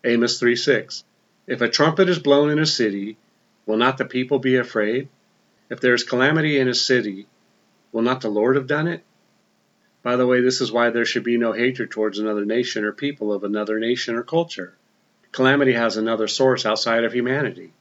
Amos 0.03 0.39
3 0.39 0.55
6. 0.55 1.03
If 1.47 1.61
a 1.61 1.67
trumpet 1.67 2.09
is 2.09 2.19
blown 2.19 2.51
in 2.51 2.59
a 2.59 2.65
city, 2.67 3.17
will 3.69 3.77
not 3.77 3.99
the 3.99 4.05
people 4.05 4.39
be 4.39 4.55
afraid? 4.55 5.07
If 5.69 5.79
there 5.79 5.93
is 5.93 6.03
calamity 6.03 6.57
in 6.57 6.67
a 6.67 6.73
city, 6.73 7.27
will 7.91 8.01
not 8.01 8.21
the 8.21 8.27
Lord 8.27 8.55
have 8.55 8.65
done 8.65 8.87
it? 8.87 9.03
By 10.01 10.15
the 10.15 10.25
way, 10.25 10.41
this 10.41 10.59
is 10.59 10.71
why 10.71 10.89
there 10.89 11.05
should 11.05 11.23
be 11.23 11.37
no 11.37 11.51
hatred 11.51 11.91
towards 11.91 12.17
another 12.17 12.45
nation 12.45 12.83
or 12.83 12.93
people 12.93 13.31
of 13.31 13.43
another 13.43 13.77
nation 13.77 14.15
or 14.15 14.23
culture. 14.23 14.73
Calamity 15.31 15.73
has 15.73 15.97
another 15.97 16.27
source 16.27 16.65
outside 16.65 17.03
of 17.03 17.13
humanity. 17.13 17.71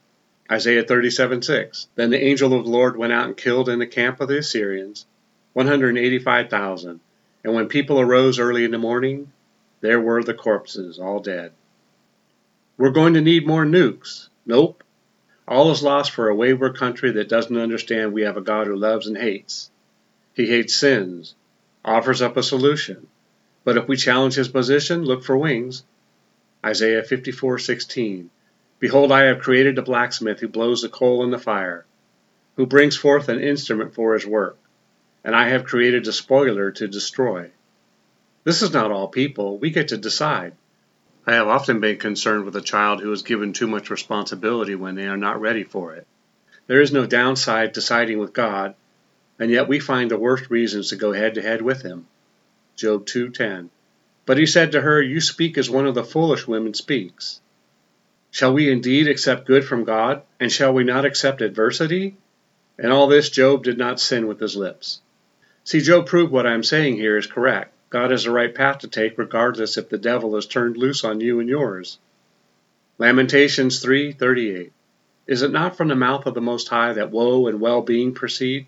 Isaiah 0.51 0.83
37 0.83 1.41
6. 1.41 1.87
Then 1.95 2.11
the 2.11 2.23
angel 2.23 2.53
of 2.53 2.65
the 2.65 2.69
Lord 2.69 2.95
went 2.95 3.13
out 3.13 3.25
and 3.25 3.35
killed 3.35 3.67
in 3.67 3.79
the 3.79 3.87
camp 3.87 4.21
of 4.21 4.27
the 4.27 4.37
Assyrians 4.37 5.07
185,000. 5.53 6.99
And 7.43 7.55
when 7.55 7.67
people 7.67 7.99
arose 7.99 8.37
early 8.37 8.63
in 8.63 8.69
the 8.69 8.77
morning, 8.77 9.31
there 9.81 9.99
were 9.99 10.21
the 10.21 10.35
corpses, 10.35 10.99
all 10.99 11.19
dead. 11.19 11.51
We're 12.77 12.91
going 12.91 13.15
to 13.15 13.21
need 13.21 13.47
more 13.47 13.65
nukes. 13.65 14.29
Nope. 14.45 14.83
All 15.49 15.71
is 15.71 15.81
lost 15.81 16.11
for 16.11 16.29
a 16.29 16.35
wayward 16.35 16.77
country 16.77 17.09
that 17.13 17.27
doesn't 17.27 17.57
understand 17.57 18.13
we 18.13 18.21
have 18.21 18.37
a 18.37 18.41
God 18.41 18.67
who 18.67 18.75
loves 18.75 19.07
and 19.07 19.17
hates. 19.17 19.71
He 20.35 20.45
hates 20.45 20.75
sins, 20.75 21.33
offers 21.83 22.21
up 22.21 22.37
a 22.37 22.43
solution. 22.43 23.07
But 23.63 23.75
if 23.75 23.87
we 23.87 23.97
challenge 23.97 24.35
his 24.35 24.47
position, 24.47 25.03
look 25.03 25.23
for 25.23 25.35
wings. 25.35 25.83
Isaiah 26.63 27.01
54:16. 27.01 28.29
Behold, 28.77 29.11
I 29.11 29.23
have 29.23 29.39
created 29.39 29.79
a 29.79 29.81
blacksmith 29.81 30.39
who 30.39 30.47
blows 30.47 30.83
the 30.83 30.89
coal 30.89 31.23
in 31.23 31.31
the 31.31 31.39
fire, 31.39 31.83
who 32.55 32.67
brings 32.67 32.95
forth 32.95 33.27
an 33.27 33.39
instrument 33.39 33.95
for 33.95 34.13
his 34.13 34.27
work, 34.27 34.59
and 35.23 35.35
I 35.35 35.49
have 35.49 35.65
created 35.65 36.07
a 36.07 36.13
spoiler 36.13 36.69
to 36.73 36.87
destroy. 36.87 37.49
This 38.43 38.61
is 38.61 38.71
not 38.71 38.91
all 38.91 39.07
people. 39.07 39.57
We 39.57 39.71
get 39.71 39.87
to 39.87 39.97
decide. 39.97 40.53
I 41.29 41.33
have 41.33 41.47
often 41.47 41.79
been 41.79 41.97
concerned 41.97 42.45
with 42.45 42.55
a 42.55 42.61
child 42.61 43.01
who 43.01 43.11
is 43.11 43.21
given 43.21 43.53
too 43.53 43.67
much 43.67 43.91
responsibility 43.91 44.73
when 44.73 44.95
they 44.95 45.05
are 45.05 45.15
not 45.15 45.39
ready 45.39 45.63
for 45.63 45.93
it. 45.93 46.07
There 46.65 46.81
is 46.81 46.91
no 46.91 47.05
downside 47.05 47.75
to 47.75 47.81
siding 47.81 48.17
with 48.17 48.33
God, 48.33 48.73
and 49.37 49.51
yet 49.51 49.67
we 49.67 49.79
find 49.79 50.09
the 50.09 50.17
worst 50.17 50.49
reasons 50.49 50.89
to 50.89 50.95
go 50.95 51.13
head 51.13 51.35
to 51.35 51.43
head 51.43 51.61
with 51.61 51.83
him. 51.83 52.07
Job 52.75 53.05
2:10. 53.05 53.69
But 54.25 54.39
he 54.39 54.47
said 54.47 54.71
to 54.71 54.81
her, 54.81 54.99
You 55.03 55.21
speak 55.21 55.59
as 55.59 55.69
one 55.69 55.85
of 55.85 55.93
the 55.93 56.03
foolish 56.03 56.47
women 56.47 56.73
speaks. 56.73 57.41
Shall 58.31 58.53
we 58.55 58.71
indeed 58.71 59.07
accept 59.07 59.45
good 59.45 59.63
from 59.63 59.83
God, 59.83 60.23
and 60.39 60.51
shall 60.51 60.73
we 60.73 60.83
not 60.83 61.05
accept 61.05 61.43
adversity? 61.43 62.17
In 62.79 62.89
all 62.89 63.05
this 63.05 63.29
Job 63.29 63.63
did 63.63 63.77
not 63.77 63.99
sin 63.99 64.25
with 64.25 64.39
his 64.39 64.55
lips. 64.55 64.99
See, 65.63 65.81
Job 65.81 66.07
proved 66.07 66.31
what 66.31 66.47
I 66.47 66.55
am 66.55 66.63
saying 66.63 66.95
here 66.95 67.19
is 67.19 67.27
correct. 67.27 67.71
God 67.89 68.11
has 68.11 68.25
the 68.25 68.31
right 68.31 68.53
path 68.53 68.79
to 68.79 68.87
take 68.87 69.17
regardless 69.17 69.77
if 69.77 69.89
the 69.89 69.97
devil 69.97 70.35
is 70.35 70.45
turned 70.45 70.77
loose 70.77 71.03
on 71.03 71.21
you 71.21 71.39
and 71.39 71.49
yours. 71.49 71.97
Lamentations 72.99 73.81
3:38 73.81 74.71
Is 75.25 75.41
it 75.41 75.51
not 75.51 75.75
from 75.75 75.87
the 75.87 75.95
mouth 75.95 76.27
of 76.27 76.35
the 76.35 76.41
Most 76.41 76.67
High 76.67 76.93
that 76.93 77.09
woe 77.09 77.47
and 77.47 77.59
well-being 77.59 78.13
proceed? 78.13 78.67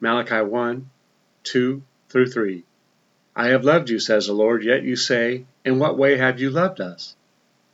Malachi 0.00 0.42
1, 0.42 0.90
2 1.44 1.82
through 2.10 2.26
3. 2.26 2.64
I 3.34 3.46
have 3.48 3.64
loved 3.64 3.88
you, 3.88 3.98
says 3.98 4.26
the 4.26 4.34
Lord, 4.34 4.62
yet 4.62 4.82
you 4.82 4.96
say, 4.96 5.46
In 5.64 5.78
what 5.78 5.96
way 5.96 6.18
have 6.18 6.38
you 6.38 6.50
loved 6.50 6.80
us? 6.80 7.16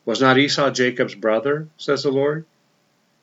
Was 0.04 0.20
not 0.20 0.38
Esau 0.38 0.70
Jacob's 0.70 1.14
brother, 1.14 1.68
says 1.76 2.04
the 2.04 2.12
Lord? 2.12 2.44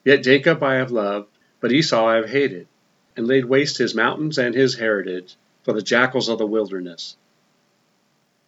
Yet 0.03 0.23
Jacob 0.23 0.61
I 0.61 0.75
have 0.75 0.91
loved, 0.91 1.29
but 1.61 1.71
Esau 1.71 2.05
I 2.05 2.15
have 2.15 2.29
hated, 2.29 2.67
and 3.15 3.27
laid 3.27 3.45
waste 3.45 3.77
his 3.77 3.95
mountains 3.95 4.37
and 4.37 4.55
his 4.55 4.75
heritage 4.75 5.35
for 5.63 5.73
the 5.73 5.81
jackals 5.81 6.27
of 6.27 6.39
the 6.39 6.47
wilderness. 6.47 7.15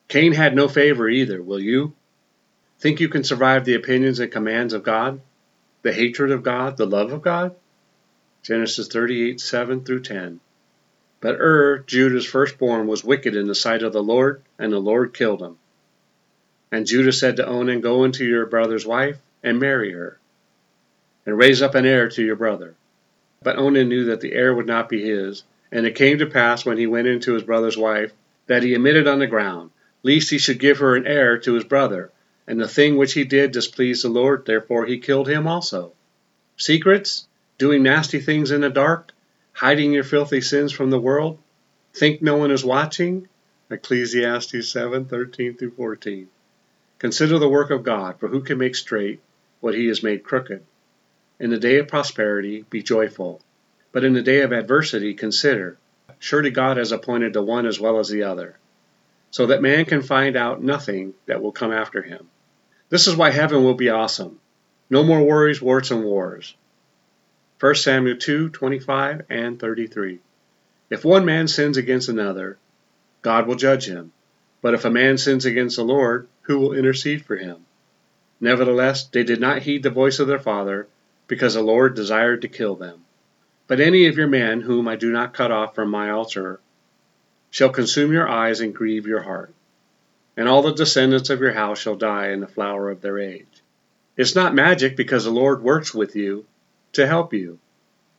Cain 0.08 0.34
had 0.34 0.56
no 0.56 0.68
favor 0.68 1.10
either, 1.10 1.42
will 1.42 1.60
you? 1.60 1.94
Think 2.80 3.00
you 3.00 3.10
can 3.10 3.24
survive 3.24 3.66
the 3.66 3.76
opinions 3.76 4.20
and 4.20 4.32
commands 4.32 4.74
of 4.74 4.84
God? 4.84 5.22
The 5.82 5.94
hatred 5.94 6.32
of 6.32 6.44
God? 6.44 6.78
The 6.78 6.86
love 6.86 7.12
of 7.12 7.22
God? 7.22 7.56
Genesis 8.44 8.88
38 8.90 9.40
7 9.40 9.84
through 9.84 10.02
10. 10.02 10.40
But 11.22 11.40
Ur, 11.40 11.80
Judah's 11.88 12.26
firstborn, 12.26 12.88
was 12.88 13.04
wicked 13.04 13.36
in 13.36 13.48
the 13.48 13.56
sight 13.56 13.84
of 13.84 13.94
the 13.94 14.04
Lord, 14.04 14.42
and 14.60 14.74
the 14.74 14.80
Lord 14.80 15.14
killed 15.14 15.42
him. 15.42 15.58
And 16.70 16.86
Judah 16.86 17.14
said 17.14 17.38
to 17.38 17.48
Onan, 17.48 17.80
Go 17.80 18.04
into 18.04 18.26
your 18.26 18.46
brother's 18.46 18.86
wife 18.86 19.18
and 19.42 19.60
marry 19.60 19.94
her, 19.94 20.20
and 21.26 21.38
raise 21.38 21.62
up 21.62 21.76
an 21.76 21.86
heir 21.86 22.10
to 22.10 22.24
your 22.24 22.36
brother. 22.36 22.76
But 23.42 23.58
Onan 23.58 23.88
knew 23.88 24.06
that 24.06 24.20
the 24.20 24.34
heir 24.34 24.54
would 24.54 24.68
not 24.68 24.90
be 24.90 25.02
his, 25.02 25.44
and 25.72 25.86
it 25.86 25.96
came 25.96 26.18
to 26.18 26.26
pass 26.26 26.66
when 26.66 26.78
he 26.78 26.88
went 26.88 27.08
into 27.08 27.34
his 27.34 27.44
brother's 27.44 27.78
wife 27.78 28.12
that 28.48 28.64
he 28.64 28.74
emitted 28.74 29.08
on 29.08 29.20
the 29.20 29.28
ground, 29.28 29.72
lest 30.04 30.30
he 30.30 30.38
should 30.38 30.60
give 30.60 30.80
her 30.80 30.96
an 30.96 31.08
heir 31.08 31.38
to 31.38 31.54
his 31.54 31.64
brother. 31.64 32.12
And 32.46 32.60
the 32.60 32.68
thing 32.68 32.98
which 32.98 33.14
he 33.14 33.24
did 33.24 33.54
displeased 33.54 34.04
the 34.04 34.10
Lord, 34.10 34.46
therefore 34.46 34.86
he 34.86 34.98
killed 35.00 35.30
him 35.30 35.48
also. 35.48 35.94
Secrets? 36.58 37.26
Doing 37.58 37.84
nasty 37.84 38.20
things 38.20 38.52
in 38.52 38.62
the 38.62 38.70
dark? 38.70 39.14
Hiding 39.54 39.94
your 39.94 40.04
filthy 40.04 40.42
sins 40.42 40.74
from 40.74 40.90
the 40.90 41.00
world? 41.00 41.40
Think 41.94 42.22
no 42.22 42.36
one 42.36 42.52
is 42.52 42.66
watching? 42.66 43.30
Ecclesiastes 43.70 44.68
7 44.68 45.06
13 45.06 45.56
through 45.56 45.72
14. 45.72 46.28
Consider 47.00 47.40
the 47.40 47.50
work 47.50 47.72
of 47.72 47.84
God, 47.84 48.20
for 48.20 48.28
who 48.28 48.42
can 48.42 48.58
make 48.58 48.76
straight 48.76 49.22
what 49.62 49.74
he 49.74 49.88
has 49.88 50.04
made 50.04 50.24
crooked? 50.24 50.64
In 51.40 51.50
the 51.50 51.58
day 51.58 51.80
of 51.80 51.88
prosperity, 51.88 52.66
be 52.70 52.84
joyful. 52.84 53.42
But 53.94 54.04
in 54.04 54.14
the 54.14 54.22
day 54.22 54.42
of 54.42 54.52
adversity, 54.52 55.14
consider. 55.14 55.78
Surely 56.20 56.50
God 56.50 56.78
has 56.78 56.92
appointed 56.92 57.34
the 57.34 57.42
one 57.42 57.66
as 57.66 57.80
well 57.80 58.00
as 58.00 58.10
the 58.10 58.24
other 58.24 58.58
so 59.34 59.48
that 59.48 59.64
man 59.64 59.84
can 59.84 60.04
find 60.04 60.38
out 60.38 60.62
nothing 60.62 61.12
that 61.26 61.42
will 61.42 61.52
come 61.52 61.72
after 61.72 62.04
him. 62.04 62.30
This 62.90 63.08
is 63.08 63.16
why 63.16 63.32
heaven 63.32 63.64
will 63.64 63.74
be 63.74 63.90
awesome. 63.90 64.40
No 64.92 65.02
more 65.02 65.24
worries, 65.24 65.60
warts, 65.60 65.90
and 65.90 66.04
wars. 66.04 66.56
1 67.60 67.74
Samuel 67.74 68.18
2 68.18 68.50
25 68.50 69.24
and 69.32 69.60
33. 69.60 70.20
If 70.92 71.04
one 71.04 71.26
man 71.26 71.48
sins 71.48 71.78
against 71.78 72.10
another, 72.10 72.60
God 73.24 73.48
will 73.48 73.56
judge 73.56 73.88
him. 73.88 74.12
But 74.62 74.76
if 74.76 74.86
a 74.86 74.92
man 74.92 75.18
sins 75.18 75.46
against 75.46 75.78
the 75.78 75.84
Lord, 75.84 76.28
who 76.44 76.60
will 76.60 76.74
intercede 76.74 77.26
for 77.26 77.36
him? 77.36 77.66
Nevertheless, 78.40 79.06
they 79.06 79.24
did 79.24 79.42
not 79.42 79.64
heed 79.64 79.82
the 79.82 79.90
voice 79.90 80.20
of 80.20 80.28
their 80.28 80.38
father, 80.38 80.86
because 81.28 81.56
the 81.56 81.64
Lord 81.64 81.96
desired 81.96 82.44
to 82.44 82.48
kill 82.48 82.76
them. 82.76 83.04
But 83.66 83.80
any 83.80 84.06
of 84.06 84.16
your 84.16 84.28
men 84.28 84.62
whom 84.62 84.88
I 84.88 84.96
do 84.96 85.12
not 85.12 85.34
cut 85.34 85.50
off 85.50 85.74
from 85.74 85.90
my 85.90 86.12
altar 86.12 86.60
shall 87.54 87.70
consume 87.70 88.12
your 88.12 88.28
eyes 88.28 88.62
and 88.62 88.74
grieve 88.74 89.06
your 89.06 89.22
heart. 89.22 89.54
And 90.36 90.50
all 90.50 90.64
the 90.64 90.74
descendants 90.74 91.30
of 91.30 91.40
your 91.40 91.54
house 91.54 91.78
shall 91.78 91.96
die 91.96 92.30
in 92.30 92.40
the 92.40 92.48
flower 92.48 92.90
of 92.90 93.02
their 93.02 93.20
age. 93.20 93.62
It's 94.18 94.34
not 94.34 94.56
magic 94.56 94.98
because 94.98 95.26
the 95.26 95.30
Lord 95.30 95.62
works 95.62 95.94
with 95.94 96.16
you 96.16 96.48
to 96.94 97.06
help 97.06 97.32
you. 97.32 97.60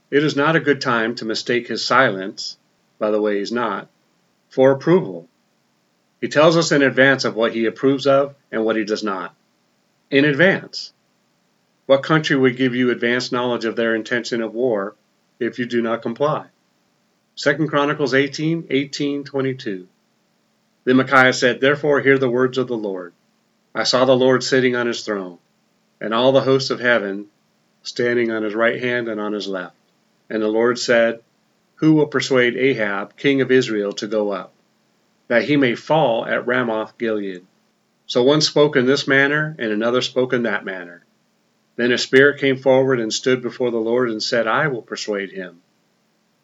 It 0.09 0.23
is 0.23 0.37
not 0.37 0.55
a 0.55 0.61
good 0.61 0.81
time 0.81 1.17
to 1.17 1.25
mistake 1.25 1.67
his 1.67 1.85
silence, 1.85 2.57
by 3.00 3.11
the 3.11 3.21
way, 3.21 3.41
he's 3.41 3.50
not, 3.50 3.88
for 4.50 4.71
approval. 4.71 5.29
He 6.21 6.29
tells 6.29 6.57
us 6.57 6.71
in 6.71 6.83
advance 6.83 7.25
of 7.25 7.35
what 7.35 7.53
he 7.53 7.67
approves 7.67 8.07
of 8.07 8.37
and 8.53 8.64
what 8.64 8.76
he 8.76 8.85
does 8.85 9.03
not. 9.03 9.35
In 10.12 10.25
advance. 10.25 10.93
What 11.87 12.05
country 12.05 12.37
would 12.37 12.57
give 12.57 12.76
you 12.76 12.93
advance 12.93 13.33
knowledge 13.33 13.64
of 13.64 13.75
their 13.75 13.97
intention 13.97 14.43
of 14.43 14.55
war 14.55 14.95
if 15.41 15.59
you 15.59 15.67
do 15.67 15.83
not 15.83 16.03
comply? 16.03 16.47
2 17.37 17.67
Chronicles 17.67 18.14
18, 18.14 18.69
18, 18.71 19.25
22. 19.25 19.88
Then 20.85 20.97
Micaiah 20.97 21.33
said, 21.33 21.61
Therefore 21.61 22.00
hear 22.00 22.17
the 22.17 22.31
words 22.31 22.59
of 22.59 22.69
the 22.69 22.76
Lord. 22.76 23.12
I 23.75 23.83
saw 23.83 24.05
the 24.05 24.17
Lord 24.17 24.45
sitting 24.45 24.76
on 24.76 24.87
his 24.87 25.03
throne, 25.03 25.38
and 26.00 26.14
all 26.14 26.31
the 26.31 26.43
hosts 26.43 26.71
of 26.71 26.79
heaven 26.79 27.26
standing 27.83 28.31
on 28.31 28.45
his 28.45 28.55
right 28.55 28.81
hand 28.81 29.09
and 29.09 29.21
on 29.21 29.33
his 29.33 29.49
left. 29.49 29.75
And 30.31 30.41
the 30.41 30.49
Lord 30.49 30.79
said, 30.79 31.23
Who 31.76 31.95
will 31.95 32.07
persuade 32.07 32.57
Ahab, 32.57 33.17
king 33.17 33.41
of 33.41 33.50
Israel, 33.50 33.93
to 33.95 34.07
go 34.07 34.31
up, 34.31 34.53
that 35.26 35.45
he 35.45 35.57
may 35.57 35.75
fall 35.75 36.25
at 36.25 36.47
Ramoth 36.47 36.97
Gilead? 36.99 37.45
So 38.07 38.23
one 38.23 38.43
spoke 38.43 38.76
in 38.76 38.87
this 38.87 39.09
manner, 39.09 39.57
and 39.59 39.73
another 39.73 40.03
spoke 40.03 40.33
in 40.33 40.45
that 40.45 40.64
manner. 40.64 41.05
Then 41.75 41.91
a 41.91 41.99
spirit 41.99 42.38
came 42.38 42.59
forward 42.59 43.00
and 43.00 43.12
stood 43.12 43.43
before 43.43 43.73
the 43.73 43.79
Lord 43.79 44.09
and 44.09 44.23
said, 44.23 44.47
I 44.47 44.69
will 44.69 44.83
persuade 44.83 45.33
him. 45.33 45.62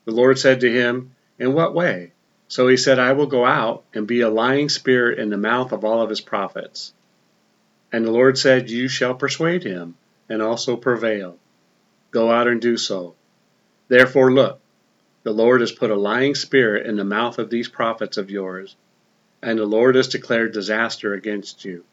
The 0.05 0.13
Lord 0.13 0.39
said 0.39 0.61
to 0.61 0.73
him, 0.73 1.15
In 1.39 1.53
what 1.53 1.75
way? 1.75 2.13
So 2.49 2.67
he 2.69 2.77
said, 2.77 2.99
I 2.99 3.13
will 3.13 3.27
go 3.27 3.45
out 3.45 3.85
and 3.95 4.07
be 4.07 4.23
a 4.23 4.31
lying 4.31 4.69
spirit 4.69 5.19
in 5.19 5.31
the 5.31 5.37
mouth 5.37 5.73
of 5.73 5.85
all 5.85 6.03
of 6.03 6.11
his 6.11 6.21
prophets. 6.21 6.93
And 7.93 8.05
the 8.05 8.11
Lord 8.11 8.39
said, 8.39 8.71
You 8.71 8.89
shall 8.89 9.15
persuade 9.15 9.63
him, 9.63 9.97
and 10.29 10.43
also 10.43 10.77
prevail. 10.77 11.39
Go 12.11 12.31
out 12.31 12.49
and 12.49 12.61
do 12.61 12.77
so. 12.77 13.15
Therefore, 13.89 14.33
look, 14.33 14.61
the 15.23 15.33
Lord 15.33 15.61
has 15.61 15.71
put 15.71 15.91
a 15.91 15.97
lying 15.97 16.35
spirit 16.35 16.87
in 16.87 16.97
the 16.97 17.05
mouth 17.05 17.39
of 17.39 17.51
these 17.51 17.69
prophets 17.69 18.17
of 18.17 18.31
yours, 18.31 18.75
and 19.43 19.59
the 19.59 19.67
Lord 19.67 19.95
has 19.95 20.09
declared 20.09 20.53
disaster 20.53 21.15
against 21.15 21.65
you. 21.65 21.85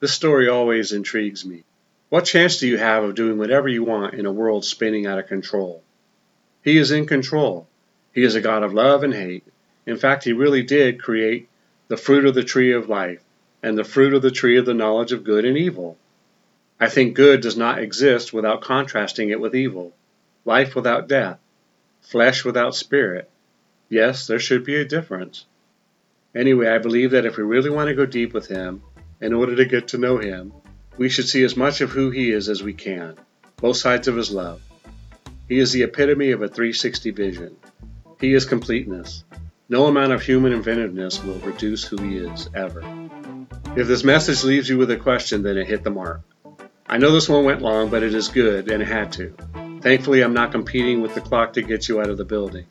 This 0.00 0.12
story 0.12 0.48
always 0.48 0.92
intrigues 0.92 1.44
me. 1.44 1.64
What 2.08 2.24
chance 2.24 2.58
do 2.58 2.66
you 2.66 2.78
have 2.78 3.04
of 3.04 3.14
doing 3.14 3.38
whatever 3.38 3.68
you 3.68 3.84
want 3.84 4.14
in 4.14 4.26
a 4.26 4.32
world 4.32 4.64
spinning 4.64 5.06
out 5.06 5.18
of 5.18 5.26
control? 5.26 5.82
He 6.64 6.78
is 6.78 6.90
in 6.90 7.04
control. 7.04 7.68
He 8.14 8.24
is 8.24 8.34
a 8.34 8.40
God 8.40 8.62
of 8.62 8.72
love 8.72 9.02
and 9.02 9.12
hate. 9.12 9.44
In 9.84 9.98
fact, 9.98 10.24
He 10.24 10.32
really 10.32 10.62
did 10.62 11.02
create 11.02 11.46
the 11.88 11.98
fruit 11.98 12.24
of 12.24 12.34
the 12.34 12.42
tree 12.42 12.72
of 12.72 12.88
life 12.88 13.22
and 13.62 13.76
the 13.76 13.84
fruit 13.84 14.14
of 14.14 14.22
the 14.22 14.30
tree 14.30 14.56
of 14.56 14.64
the 14.64 14.72
knowledge 14.72 15.12
of 15.12 15.24
good 15.24 15.44
and 15.44 15.58
evil. 15.58 15.98
I 16.80 16.88
think 16.88 17.14
good 17.14 17.42
does 17.42 17.56
not 17.56 17.80
exist 17.80 18.32
without 18.32 18.62
contrasting 18.62 19.28
it 19.28 19.40
with 19.40 19.54
evil, 19.54 19.92
life 20.46 20.74
without 20.74 21.06
death, 21.06 21.38
flesh 22.00 22.46
without 22.46 22.74
spirit. 22.74 23.30
Yes, 23.90 24.26
there 24.26 24.38
should 24.38 24.64
be 24.64 24.76
a 24.76 24.86
difference. 24.86 25.44
Anyway, 26.34 26.68
I 26.68 26.78
believe 26.78 27.10
that 27.10 27.26
if 27.26 27.36
we 27.36 27.44
really 27.44 27.70
want 27.70 27.88
to 27.88 27.94
go 27.94 28.06
deep 28.06 28.32
with 28.32 28.48
Him, 28.48 28.82
in 29.20 29.34
order 29.34 29.54
to 29.54 29.66
get 29.66 29.88
to 29.88 29.98
know 29.98 30.16
Him, 30.16 30.52
we 30.96 31.10
should 31.10 31.28
see 31.28 31.44
as 31.44 31.56
much 31.56 31.82
of 31.82 31.90
who 31.90 32.10
He 32.10 32.30
is 32.30 32.48
as 32.48 32.62
we 32.62 32.72
can, 32.72 33.16
both 33.56 33.76
sides 33.76 34.08
of 34.08 34.16
His 34.16 34.30
love. 34.30 34.62
He 35.48 35.58
is 35.58 35.72
the 35.72 35.82
epitome 35.82 36.30
of 36.30 36.42
a 36.42 36.48
360 36.48 37.10
vision. 37.10 37.56
He 38.20 38.32
is 38.32 38.46
completeness. 38.46 39.24
No 39.68 39.86
amount 39.86 40.12
of 40.12 40.22
human 40.22 40.52
inventiveness 40.52 41.22
will 41.22 41.38
reduce 41.40 41.84
who 41.84 41.96
He 42.02 42.16
is, 42.16 42.48
ever. 42.54 42.82
If 43.76 43.86
this 43.86 44.04
message 44.04 44.44
leaves 44.44 44.68
you 44.68 44.78
with 44.78 44.90
a 44.90 44.96
question, 44.96 45.42
then 45.42 45.58
it 45.58 45.66
hit 45.66 45.82
the 45.82 45.90
mark. 45.90 46.22
I 46.86 46.98
know 46.98 47.12
this 47.12 47.28
one 47.28 47.44
went 47.44 47.60
long, 47.60 47.90
but 47.90 48.02
it 48.02 48.14
is 48.14 48.28
good, 48.28 48.70
and 48.70 48.82
it 48.82 48.88
had 48.88 49.12
to. 49.12 49.34
Thankfully, 49.80 50.22
I'm 50.22 50.32
not 50.32 50.52
competing 50.52 51.02
with 51.02 51.14
the 51.14 51.20
clock 51.20 51.54
to 51.54 51.62
get 51.62 51.88
you 51.88 52.00
out 52.00 52.08
of 52.08 52.16
the 52.16 52.24
building. 52.24 52.66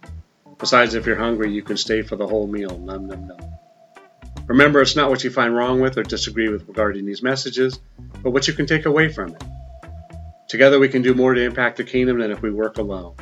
Besides, 0.58 0.96
if 0.96 1.06
you're 1.06 1.16
hungry, 1.16 1.52
you 1.52 1.62
can 1.62 1.78
stay 1.78 2.02
for 2.02 2.16
the 2.16 2.26
whole 2.26 2.48
meal. 2.48 2.80
Num 2.80 3.08
num 3.08 3.28
num. 3.28 3.38
Remember, 4.48 4.82
it's 4.82 4.96
not 4.96 5.10
what 5.10 5.24
you 5.24 5.30
find 5.30 5.56
wrong 5.56 5.80
with 5.80 5.98
or 5.98 6.04
disagree 6.04 6.50
with 6.50 6.68
regarding 6.68 7.06
these 7.06 7.22
messages, 7.22 7.80
but 8.24 8.32
what 8.32 8.48
you 8.48 8.54
can 8.54 8.66
take 8.66 8.86
away 8.86 9.10
from 9.10 9.36
it. 9.36 9.44
Together 10.54 10.78
we 10.78 10.88
can 10.88 11.02
do 11.02 11.16
more 11.16 11.34
to 11.34 11.42
impact 11.42 11.78
the 11.78 11.84
kingdom 11.84 12.20
than 12.20 12.30
if 12.30 12.44
we 12.44 12.52
work 12.52 12.78
alone. 12.78 13.16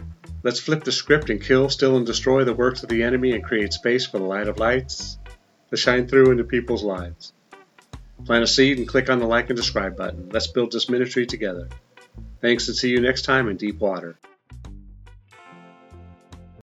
Let's 0.44 0.60
flip 0.60 0.84
the 0.84 0.92
script 0.92 1.30
and 1.30 1.42
kill, 1.42 1.70
steal, 1.70 1.96
and 1.96 2.06
destroy 2.06 2.44
the 2.44 2.54
works 2.54 2.84
of 2.84 2.90
the 2.90 3.04
enemy 3.04 3.32
and 3.32 3.42
create 3.42 3.72
space 3.72 4.06
for 4.06 4.18
the 4.18 4.26
light 4.26 4.50
of 4.50 4.60
lights 4.60 5.18
to 5.70 5.78
shine 5.78 6.10
through 6.10 6.32
into 6.32 6.44
people's 6.44 6.84
lives. 6.84 7.32
Plant 8.26 8.44
a 8.44 8.48
seed 8.48 8.80
and 8.80 8.86
click 8.86 9.10
on 9.10 9.20
the 9.20 9.28
like 9.28 9.50
and 9.50 9.58
subscribe 9.58 9.96
button. 9.96 10.28
Let's 10.34 10.48
build 10.48 10.74
this 10.74 10.90
ministry 10.90 11.26
together. 11.26 11.70
Thanks 12.42 12.68
and 12.68 12.76
see 12.76 12.90
you 12.90 13.00
next 13.00 13.22
time 13.22 13.48
in 13.48 13.56
deep 13.56 13.80
water. 13.80 14.18